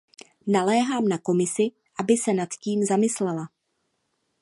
Naléhám 0.55 1.07
na 1.07 1.17
Komisi, 1.17 1.71
aby 1.99 2.17
se 2.17 2.33
nad 2.33 2.49
tím 2.49 2.83
zamyslela. 2.85 3.49